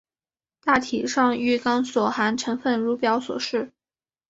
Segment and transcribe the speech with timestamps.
[0.63, 3.71] 大体上玉钢所含成分如表所示。